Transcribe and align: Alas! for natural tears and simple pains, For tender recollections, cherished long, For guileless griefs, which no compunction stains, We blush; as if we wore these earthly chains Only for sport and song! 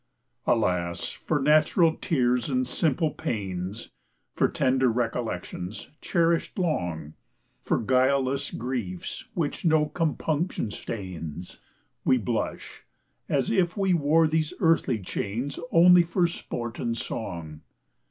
Alas! 0.47 1.11
for 1.11 1.39
natural 1.39 1.93
tears 1.95 2.49
and 2.49 2.65
simple 2.65 3.11
pains, 3.11 3.91
For 4.33 4.47
tender 4.47 4.89
recollections, 4.91 5.89
cherished 6.01 6.57
long, 6.57 7.13
For 7.61 7.77
guileless 7.77 8.49
griefs, 8.49 9.25
which 9.35 9.63
no 9.63 9.85
compunction 9.85 10.71
stains, 10.71 11.59
We 12.03 12.17
blush; 12.17 12.83
as 13.29 13.51
if 13.51 13.77
we 13.77 13.93
wore 13.93 14.27
these 14.27 14.55
earthly 14.59 14.97
chains 14.97 15.59
Only 15.71 16.01
for 16.01 16.25
sport 16.25 16.79
and 16.79 16.97
song! 16.97 17.61